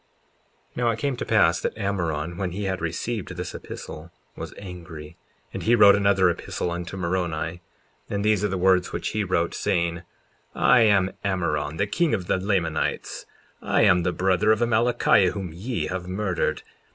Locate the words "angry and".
4.57-5.61